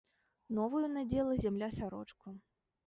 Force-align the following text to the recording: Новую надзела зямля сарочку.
Новую 0.59 0.81
надзела 0.95 1.39
зямля 1.45 1.69
сарочку. 1.81 2.27